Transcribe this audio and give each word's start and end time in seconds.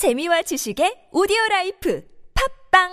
재미와 0.00 0.40
지식의 0.40 1.08
오디오 1.12 1.36
라이프 1.50 2.02
팝빵 2.72 2.88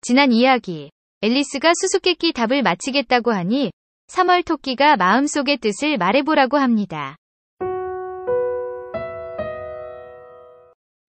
지난 0.00 0.32
이야기. 0.32 0.90
앨리스가 1.20 1.70
수수께끼 1.80 2.32
답을 2.32 2.64
마치겠다고 2.64 3.30
하니 3.30 3.70
3월 4.08 4.44
토끼가 4.44 4.96
마음속의 4.96 5.58
뜻을 5.58 5.98
말해보라고 5.98 6.56
합니다. 6.56 7.14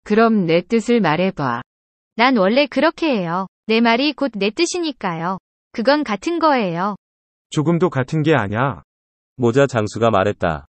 그럼 0.04 0.45
내 0.45 0.61
뜻을 0.61 1.00
말해봐. 1.00 1.62
난 2.16 2.36
원래 2.36 2.66
그렇게 2.66 3.16
해요. 3.16 3.46
내 3.66 3.80
말이 3.80 4.12
곧 4.12 4.32
내 4.36 4.50
뜻이니까요. 4.50 5.39
그건 5.73 6.04
같은 6.04 6.39
거예요. 6.39 6.96
조금도 7.50 7.88
같은 7.91 8.23
게 8.23 8.34
아냐. 8.34 8.83
모자 9.37 9.66
장수가 9.66 10.10
말했다. 10.10 10.66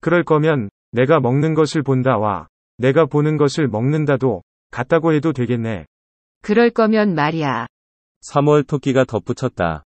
그럴 0.00 0.24
거면 0.24 0.68
내가 0.90 1.20
먹는 1.20 1.54
것을 1.54 1.82
본다와 1.82 2.48
내가 2.76 3.06
보는 3.06 3.38
것을 3.38 3.68
먹는다도 3.68 4.42
같다고 4.70 5.14
해도 5.14 5.32
되겠네. 5.32 5.86
그럴 6.42 6.70
거면 6.70 7.14
말이야. 7.14 7.66
3월 8.28 8.66
토끼가 8.66 9.04
덧붙였다. 9.04 9.84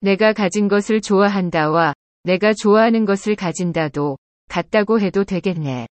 내가 0.00 0.32
가진 0.32 0.68
것을 0.68 1.00
좋아한다와 1.00 1.94
내가 2.22 2.54
좋아하는 2.54 3.04
것을 3.04 3.36
가진다도 3.36 4.18
같다고 4.48 5.00
해도 5.00 5.24
되겠네. 5.24 5.88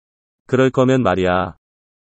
그럴 0.45 0.71
거면 0.71 1.03
말이야. 1.03 1.55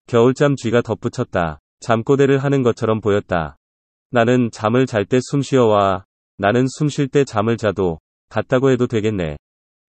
겨울잠 0.08 0.56
쥐가 0.58 0.82
덧붙였다. 0.82 1.60
잠꼬대를 1.80 2.38
하는 2.44 2.62
것처럼 2.62 3.02
보였다. 3.02 3.58
나는 4.13 4.51
잠을 4.51 4.87
잘 4.87 5.05
때 5.05 5.19
숨 5.19 5.43
쉬어와 5.43 6.05
나는 6.39 6.67
숨 6.69 6.89
쉴 6.89 7.09
때 7.09 7.25
잠을 7.25 7.57
자도 7.57 7.99
같다고 8.29 8.71
해도 8.71 8.87
되겠네. 8.87 9.37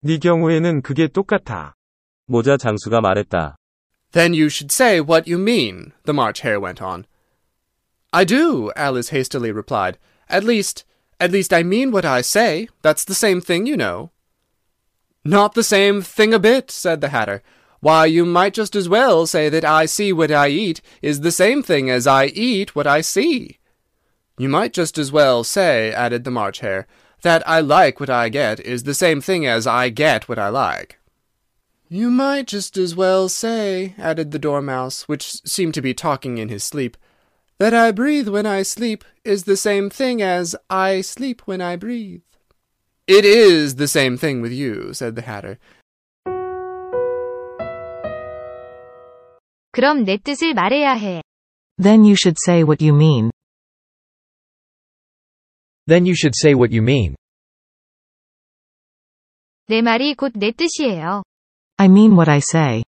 네 0.02 0.18
경우에는 0.18 0.82
그게 0.82 1.08
똑같아. 1.08 1.74
모자 2.26 2.56
장수가 2.56 3.00
말했다. 3.00 3.56
Then 4.12 4.32
you 4.32 4.46
should 4.46 4.72
say 4.72 5.00
what 5.00 5.30
you 5.30 5.38
mean, 5.40 5.92
the 6.04 6.14
March 6.14 6.42
Hare 6.42 6.60
went 6.60 6.82
on. 6.82 7.04
I 8.12 8.24
do, 8.24 8.70
Alice 8.74 9.10
hastily 9.10 9.52
replied. 9.52 9.98
At 10.30 10.44
least, 10.44 10.84
at 11.20 11.30
least 11.30 11.52
I 11.52 11.62
mean 11.62 11.90
what 11.92 12.06
I 12.06 12.22
say. 12.22 12.68
That's 12.82 13.04
the 13.04 13.14
same 13.14 13.40
thing, 13.40 13.66
you 13.66 13.76
know. 13.76 14.10
Not 15.24 15.54
the 15.54 15.62
same 15.62 16.00
thing 16.00 16.32
a 16.32 16.38
bit, 16.38 16.70
said 16.70 17.00
the 17.00 17.08
Hatter. 17.10 17.42
Why, 17.80 18.06
you 18.06 18.24
might 18.24 18.54
just 18.54 18.74
as 18.74 18.88
well 18.88 19.26
say 19.26 19.48
that 19.50 19.64
I 19.64 19.84
see 19.86 20.12
what 20.12 20.30
I 20.30 20.48
eat 20.48 20.80
is 21.02 21.20
the 21.20 21.30
same 21.30 21.62
thing 21.62 21.90
as 21.90 22.06
I 22.06 22.26
eat 22.26 22.74
what 22.74 22.86
I 22.86 23.02
see. 23.02 23.58
"You 24.37 24.49
might 24.49 24.73
just 24.73 24.97
as 24.97 25.11
well 25.11 25.43
say," 25.43 25.91
added 25.91 26.23
the 26.23 26.31
March 26.31 26.59
Hare, 26.61 26.87
"that 27.21 27.47
I 27.47 27.59
like 27.59 27.99
what 27.99 28.09
I 28.09 28.29
get 28.29 28.59
is 28.59 28.83
the 28.83 28.95
same 28.95 29.21
thing 29.21 29.45
as 29.45 29.67
I 29.67 29.89
get 29.89 30.27
what 30.27 30.39
I 30.39 30.49
like." 30.49 30.99
"You 31.87 32.09
might 32.09 32.47
just 32.47 32.75
as 32.75 32.95
well 32.95 33.29
say," 33.29 33.93
added 33.99 34.31
the 34.31 34.39
Dormouse, 34.39 35.03
which 35.03 35.45
seemed 35.45 35.75
to 35.75 35.81
be 35.81 35.93
talking 35.93 36.39
in 36.39 36.49
his 36.49 36.63
sleep, 36.63 36.97
"that 37.59 37.75
I 37.75 37.91
breathe 37.91 38.27
when 38.27 38.47
I 38.47 38.63
sleep 38.63 39.03
is 39.23 39.43
the 39.43 39.55
same 39.55 39.91
thing 39.91 40.21
as 40.21 40.55
I 40.67 41.01
sleep 41.01 41.43
when 41.45 41.61
I 41.61 41.75
breathe." 41.75 42.23
"It 43.05 43.25
is 43.25 43.75
the 43.75 43.87
same 43.87 44.17
thing 44.17 44.41
with 44.41 44.51
you," 44.51 44.93
said 44.93 45.15
the 45.15 45.21
Hatter. 45.21 45.59
Then 51.77 52.03
you 52.05 52.15
should 52.15 52.37
say 52.39 52.63
what 52.63 52.81
you 52.81 52.93
mean. 52.93 53.32
Then 55.87 56.05
you 56.05 56.13
should 56.15 56.33
say 56.35 56.53
what 56.53 56.73
you 56.73 56.81
mean. 56.81 57.15
내 59.67 59.81
말이 59.81 60.13
곧 60.15 60.33
내 60.37 60.51
뜻이에요. 60.51 61.23
I 61.77 61.87
mean 61.87 62.13
what 62.13 62.29
I 62.29 62.37
say. 62.37 62.83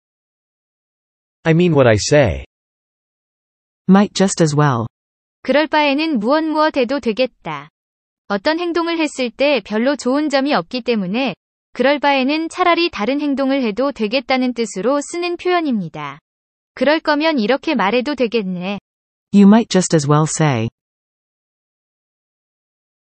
I 1.44 1.52
mean 1.54 1.72
what 1.72 1.88
I 1.88 1.96
say. 1.96 2.44
Might 3.88 4.14
just 4.14 4.42
as 4.42 4.54
well. 4.56 4.86
그럴 5.42 5.66
바에는 5.66 6.18
무엇 6.18 6.44
무엇 6.44 6.76
해도 6.76 7.00
되겠다. 7.00 7.68
어떤 8.28 8.60
행동을 8.60 8.98
했을 8.98 9.30
때 9.30 9.60
별로 9.64 9.96
좋은 9.96 10.28
점이 10.28 10.54
없기 10.54 10.82
때문에 10.82 11.34
그럴 11.72 11.98
바에는 11.98 12.48
차라리 12.48 12.90
다른 12.90 13.20
행동을 13.20 13.62
해도 13.62 13.90
되겠다는 13.92 14.54
뜻으로 14.54 15.00
쓰는 15.00 15.36
표현입니다. 15.36 16.18
그럴 16.74 17.00
거면 17.00 17.38
이렇게 17.38 17.74
말해도 17.74 18.14
되겠네. 18.14 18.78
You 19.32 19.46
might 19.46 19.68
just 19.68 19.94
as 19.94 20.08
well 20.08 20.26
say. 20.26 20.68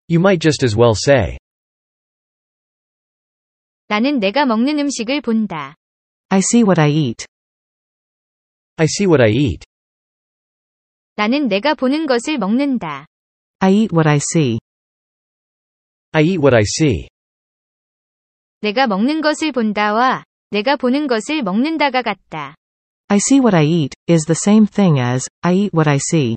You 0.09 0.21
might 0.21 0.41
just 0.41 0.65
as 0.65 0.77
well 0.77 0.95
say. 0.95 1.39
나는 3.89 4.21
내가 4.21 4.47
먹는 4.47 4.79
음식을 4.79 5.21
본다. 5.21 5.75
I 6.29 6.39
see 6.39 6.63
what 6.63 6.81
I 6.81 6.91
eat. 6.91 7.27
I 8.77 8.85
see 8.85 9.07
what 9.07 9.23
I 9.23 9.31
eat. 9.33 9.67
나는 11.17 11.49
내가 11.49 11.75
보는 11.75 12.07
것을 12.07 12.39
먹는다. 12.39 13.07
I 13.59 13.75
eat 13.75 13.95
what 13.95 14.09
I 14.09 14.17
see. 14.17 14.59
I 16.13 16.25
eat 16.25 16.39
what 16.39 16.55
I 16.55 16.63
see. 16.63 17.09
내가 18.61 18.87
먹는 18.87 19.21
것을 19.21 19.53
본다와 19.53 20.25
내가 20.51 20.77
보는 20.77 21.07
것을 21.07 21.43
먹는다가 21.43 22.03
같다. 22.03 22.55
I 23.09 23.17
see 23.17 23.41
what 23.41 23.57
I 23.57 23.67
eat 23.67 23.97
is 24.09 24.25
the 24.27 24.37
same 24.37 24.67
thing 24.67 25.01
as 25.01 25.29
I 25.43 25.55
eat 25.55 25.71
what 25.75 25.89
I 25.89 25.97
see. 25.97 26.37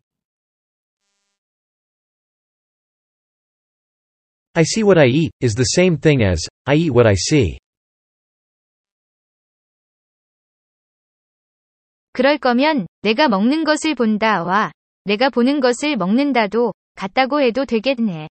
I 4.57 4.63
see 4.63 4.83
what 4.83 4.99
I 4.99 5.07
eat 5.07 5.31
is 5.41 5.55
the 5.55 5.63
same 5.63 5.97
thing 5.97 6.23
as 6.23 6.47
I 6.65 6.75
eat 6.75 6.91
what 6.91 7.07
I 7.07 7.15
see. 7.15 7.57
그럴 12.13 12.37
거면 12.37 12.85
내가 13.01 13.27
먹는 13.27 13.63
것을 13.63 13.95
본다와 13.95 14.71
내가 15.05 15.29
보는 15.29 15.59
것을 15.59 15.97
먹는다도 15.97 16.73
같다고 16.95 17.41
해도 17.41 17.65
되겠네. 17.65 18.29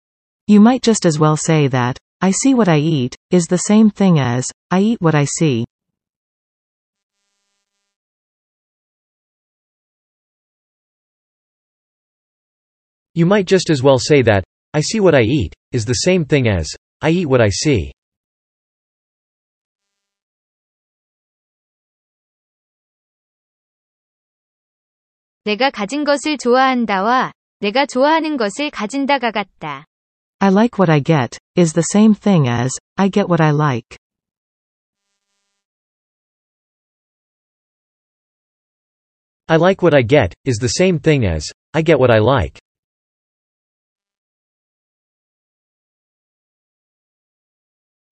You 0.50 0.60
might 0.62 0.82
just 0.82 1.08
as 1.08 1.20
well 1.20 1.36
say 1.38 1.70
that 1.70 2.00
I 2.20 2.32
see 2.32 2.56
what 2.56 2.70
I 2.70 2.80
eat 2.80 3.16
is 3.32 3.48
the 3.48 3.62
same 3.70 3.92
thing 3.92 4.20
as 4.20 4.48
I 4.70 4.82
eat 4.82 4.98
what 5.00 5.16
I 5.16 5.26
see. 5.26 5.66
You 13.14 13.28
might 13.28 13.48
just 13.48 13.70
as 13.70 13.84
well 13.84 14.00
say 14.00 14.24
that 14.24 14.44
I 14.74 14.82
see 14.82 15.00
what 15.00 15.16
I 15.16 15.22
eat 15.22 15.54
is 15.72 15.86
the 15.86 15.94
same 16.06 16.26
thing 16.26 16.48
as 16.48 16.68
I 17.00 17.12
eat 17.12 17.28
what 17.28 17.42
I 17.42 17.50
see. 17.50 17.92
내가 25.44 25.70
가진 25.70 26.04
것을 26.04 26.38
좋아한다와 26.38 27.32
내가 27.60 27.86
좋아하는 27.86 28.36
것을 28.36 28.70
가진다가 28.70 29.32
같다. 29.32 29.86
I 30.40 30.52
like 30.52 30.78
what 30.78 30.92
I 30.92 31.02
get 31.02 31.40
is 31.58 31.74
the 31.74 31.84
same 31.94 32.14
thing 32.14 32.50
as 32.50 32.78
I 32.96 33.10
get 33.10 33.28
what 33.28 33.42
I 33.42 33.52
like. 33.52 33.98
I 39.48 39.56
like 39.56 39.82
what 39.82 39.96
I 39.96 40.04
get 40.04 40.34
is 40.46 40.60
the 40.60 40.68
same 40.68 41.00
thing 41.00 41.26
as 41.26 41.54
I 41.74 41.82
get 41.82 41.98
what 41.98 42.12
I 42.12 42.20
like. 42.20 42.60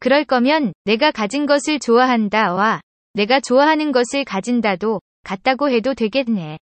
그럴 0.04 0.24
거면 0.24 0.72
내가 0.84 1.10
가진 1.10 1.46
것을 1.46 1.78
좋아한다와 1.78 2.80
내가 3.14 3.41
좋아하는 3.41 3.92
것을 3.92 4.24
가진다도 4.24 5.00
같다고 5.24 5.70
해도 5.70 5.94
되겠네. 5.94 6.58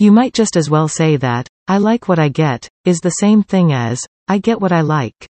You 0.00 0.12
might 0.12 0.32
just 0.32 0.56
as 0.58 0.70
well 0.70 0.86
say 0.88 1.18
that 1.18 1.50
I 1.66 1.78
like 1.78 2.08
what 2.08 2.20
I 2.20 2.30
get 2.30 2.68
is 2.86 3.00
the 3.00 3.12
same 3.20 3.42
thing 3.42 3.72
as 3.74 4.06
I 4.26 4.40
get 4.40 4.58
what 4.60 4.72
I 4.72 4.82
like. 4.82 5.28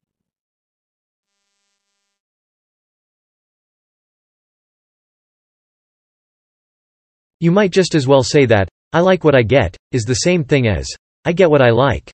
You 7.40 7.52
might 7.52 7.72
just 7.72 7.94
as 7.94 8.06
well 8.06 8.22
say 8.22 8.44
that 8.46 8.68
I 8.92 9.00
like 9.00 9.24
what 9.24 9.34
I 9.34 9.42
get 9.42 9.76
is 9.92 10.04
the 10.04 10.14
same 10.14 10.44
thing 10.44 10.68
as 10.68 10.86
I 11.24 11.32
get 11.32 11.50
what 11.50 11.62
I 11.62 11.70
like. 11.70 12.12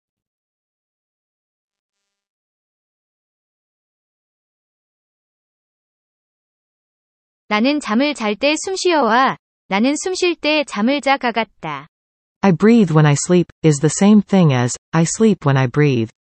나는 7.52 7.82
잠을 7.82 8.14
잘 8.14 8.38
때 8.38 8.54
숨 8.56 8.78
쉬어와 8.78 9.36
나는 9.68 9.96
숨 9.98 10.14
쉴 10.16 10.36
때 10.36 10.64
잠을 10.64 11.02
자가 11.02 11.34
같다. 11.34 11.90
I 12.40 12.54
breathe 12.54 12.94
when 12.94 13.06
I 13.06 13.12
sleep 13.12 13.52
is 13.62 13.82
the 13.82 13.92
same 13.92 14.22
thing 14.22 14.56
as 14.56 14.78
I 14.92 15.04
sleep 15.04 15.46
when 15.46 15.58
I 15.58 15.68
breathe. 15.68 16.12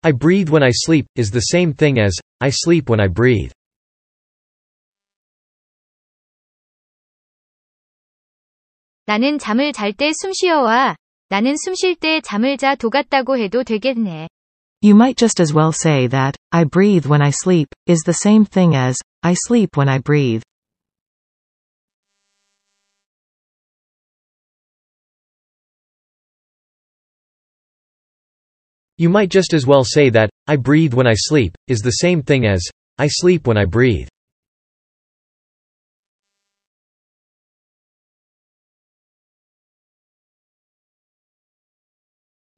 I 0.00 0.12
breathe 0.12 0.48
when 0.48 0.62
I 0.62 0.70
sleep 0.72 1.04
is 1.14 1.30
the 1.30 1.44
same 1.52 1.74
thing 1.74 2.00
as 2.00 2.18
I 2.40 2.48
sleep 2.48 2.88
when 2.88 2.98
I 2.98 3.08
breathe. 3.12 3.52
나는 9.04 9.38
잠을 9.38 9.72
잘 9.72 9.92
때 9.92 10.08
숨 10.14 10.32
쉬어와 10.32 10.96
나는 11.28 11.54
숨 11.58 11.74
쉴 11.74 11.96
때 11.96 12.22
잠을 12.22 12.56
자 12.56 12.76
도 12.76 12.88
같다고 12.88 13.36
해도 13.36 13.62
되겠네. 13.62 14.28
You 14.81 14.93
might 14.95 15.17
just 15.17 15.39
as 15.39 15.53
well 15.53 15.71
say 15.71 16.07
that, 16.07 16.37
I 16.51 16.63
breathe 16.63 17.07
when 17.07 17.21
I 17.21 17.31
sleep, 17.31 17.67
is 17.87 18.01
the 18.01 18.13
same 18.13 18.45
thing 18.45 18.75
as, 18.75 18.95
I 19.23 19.33
sleep 19.33 19.75
when 19.75 19.89
I 19.89 19.97
breathe. 19.97 20.43
You 28.97 29.09
might 29.09 29.29
just 29.29 29.53
as 29.53 29.65
well 29.65 29.83
say 29.83 30.09
that, 30.09 30.29
I 30.47 30.55
breathe 30.55 30.93
when 30.93 31.07
I 31.07 31.15
sleep, 31.15 31.55
is 31.67 31.79
the 31.79 32.01
same 32.01 32.21
thing 32.21 32.45
as, 32.45 32.63
I 32.97 33.07
sleep 33.07 33.47
when 33.47 33.57
I 33.57 33.65
breathe. 33.65 34.07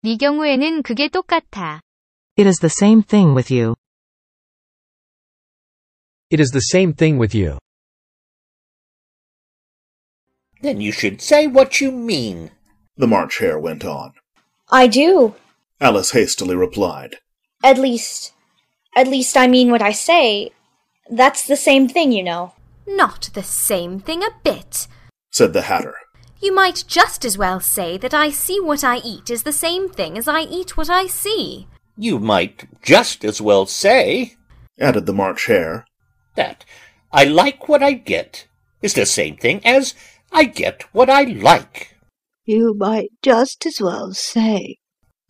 네 0.01 0.15
경우에는 0.15 0.81
그게 0.83 1.09
똑같아. 1.09 1.81
It 2.36 2.48
is 2.48 2.56
the 2.56 2.68
same 2.68 3.02
thing 3.02 3.32
with 3.32 3.48
you. 3.48 3.76
It 6.30 6.40
is 6.40 6.50
the 6.50 6.60
same 6.60 6.92
thing 6.92 7.16
with 7.16 7.32
you. 7.32 7.58
Then 10.60 10.80
you 10.80 10.90
should 10.90 11.22
say 11.22 11.46
what 11.46 11.80
you 11.80 11.92
mean. 11.92 12.50
The 12.96 13.06
March 13.06 13.38
Hare 13.38 13.58
went 13.58 13.84
on. 13.84 14.14
I 14.68 14.88
do. 14.88 15.36
Alice 15.80 16.10
hastily 16.10 16.56
replied. 16.56 17.18
At 17.62 17.78
least, 17.78 18.32
at 18.96 19.06
least 19.06 19.36
I 19.36 19.46
mean 19.46 19.70
what 19.70 19.82
I 19.82 19.92
say. 19.92 20.50
That's 21.08 21.46
the 21.46 21.56
same 21.56 21.88
thing, 21.88 22.10
you 22.10 22.24
know. 22.24 22.54
Not 22.84 23.30
the 23.34 23.44
same 23.44 24.00
thing 24.00 24.24
a 24.24 24.30
bit. 24.42 24.88
Said 25.30 25.52
the 25.52 25.62
Hatter. 25.62 25.94
You 26.40 26.52
might 26.52 26.82
just 26.88 27.24
as 27.24 27.38
well 27.38 27.60
say 27.60 27.96
that 27.98 28.12
I 28.12 28.30
see 28.30 28.58
what 28.60 28.82
I 28.82 28.96
eat 28.98 29.30
is 29.30 29.44
the 29.44 29.52
same 29.52 29.88
thing 29.88 30.18
as 30.18 30.26
I 30.26 30.40
eat 30.40 30.76
what 30.76 30.90
I 30.90 31.06
see. 31.06 31.68
You 31.96 32.18
might 32.18 32.64
just 32.82 33.24
as 33.24 33.40
well 33.40 33.66
say 33.66 34.34
Added 34.78 35.06
the 35.06 35.12
March 35.12 35.46
Hare. 35.46 35.86
that 36.34 36.64
I 37.12 37.24
like 37.24 37.68
what 37.68 37.82
I 37.82 37.92
get 37.92 38.46
is 38.82 38.94
the 38.94 39.06
same 39.06 39.36
thing 39.36 39.60
as 39.64 39.94
I 40.32 40.44
get 40.44 40.82
what 40.92 41.08
I 41.08 41.22
like. 41.22 41.96
You 42.44 42.74
might 42.76 43.10
just 43.22 43.64
as 43.66 43.80
well 43.80 44.12
say 44.12 44.78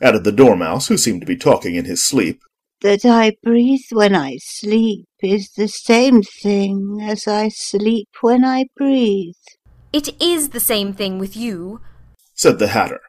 Added 0.00 0.24
the 0.24 0.32
Dormouse, 0.32 0.88
who 0.88 0.96
seemed 0.96 1.20
to 1.20 1.26
be 1.26 1.36
talking 1.36 1.74
in 1.76 1.84
his 1.84 2.06
sleep. 2.06 2.40
that 2.80 3.04
I 3.04 3.36
breathe 3.42 3.86
when 3.92 4.14
I 4.14 4.38
sleep 4.42 5.06
is 5.22 5.50
the 5.56 5.68
same 5.68 6.22
thing 6.22 6.98
as 7.02 7.26
I 7.28 7.48
sleep 7.48 8.08
when 8.20 8.44
I 8.44 8.66
breathe. 8.76 9.34
It 9.92 10.20
is 10.20 10.48
the 10.50 10.60
same 10.60 10.92
thing 10.92 11.18
with 11.18 11.36
you. 11.36 11.80
Said 12.34 12.58
the 12.58 12.68
Hatter. 12.68 13.00